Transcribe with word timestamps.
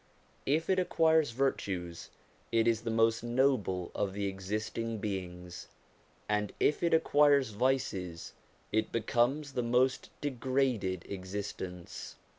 If 0.47 0.67
it 0.67 0.79
acquires 0.79 1.29
virtues 1.29 2.09
it 2.51 2.67
is 2.67 2.81
the 2.81 2.89
most 2.89 3.21
noble 3.21 3.91
of 3.93 4.13
the 4.13 4.25
existing 4.25 4.97
beings, 4.97 5.67
and 6.27 6.51
if 6.59 6.81
it 6.81 6.91
acquires 6.91 7.51
vices 7.51 8.33
it 8.71 8.91
becomes 8.91 9.53
the 9.53 9.61
most 9.61 10.09
degraded 10.19 11.05
existence. 11.07 12.15